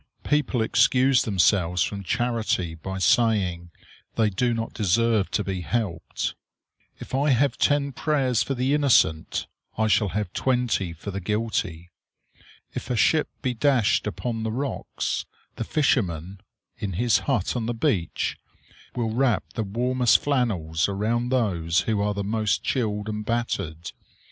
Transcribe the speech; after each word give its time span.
People 0.23 0.63
excuse 0.63 1.21
themselves 1.25 1.83
from 1.83 2.01
charity 2.03 2.73
by 2.73 2.97
saying 2.97 3.69
they 4.15 4.31
do 4.31 4.51
not 4.51 4.73
deserve 4.73 5.29
to 5.29 5.43
be 5.43 5.61
helped. 5.61 6.33
If 6.97 7.13
I 7.13 7.29
have 7.29 7.55
ten 7.55 7.91
prayers 7.91 8.41
for 8.41 8.55
the 8.55 8.73
innocent, 8.73 9.45
I 9.77 9.85
shall 9.85 10.09
have 10.09 10.33
twenty 10.33 10.91
for 10.91 11.11
the 11.11 11.19
guilty. 11.21 11.91
If 12.73 12.89
a 12.89 12.95
ship 12.95 13.29
be 13.43 13.53
dashed 13.53 14.07
upon 14.07 14.41
the 14.41 14.51
rocks, 14.51 15.27
the 15.57 15.63
fisherman, 15.63 16.41
in 16.79 16.93
his 16.93 17.19
hut 17.29 17.55
on 17.55 17.67
the 17.67 17.75
beach, 17.75 18.39
will 18.95 19.11
wrap 19.11 19.53
the 19.53 19.61
warmest 19.63 20.17
flannels 20.17 20.89
around 20.89 21.29
those 21.29 21.81
who 21.81 22.01
are 22.01 22.15
the 22.15 22.23
most 22.23 22.63
chilled 22.63 23.07
and 23.07 23.23
battered. 23.23 23.91